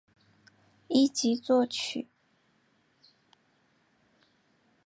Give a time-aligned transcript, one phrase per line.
[0.87, 2.07] 一级作曲。